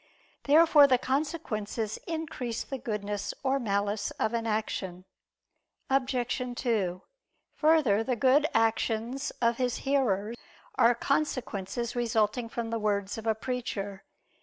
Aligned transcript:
Therefore 0.45 0.87
the 0.87 0.97
consequences 0.97 1.99
increase 2.07 2.63
the 2.63 2.79
goodness 2.79 3.35
or 3.43 3.59
malice 3.59 4.09
of 4.17 4.33
an 4.33 4.47
action. 4.47 5.05
Obj. 5.91 6.41
2: 6.57 7.01
Further, 7.57 8.03
the 8.03 8.15
good 8.15 8.47
actions 8.55 9.29
of 9.43 9.57
his 9.57 9.75
hearers 9.85 10.37
are 10.73 10.95
consequences 10.95 11.95
resulting 11.95 12.49
from 12.49 12.71
the 12.71 12.79
words 12.79 13.19
of 13.19 13.27
a 13.27 13.35
preacher. 13.35 14.03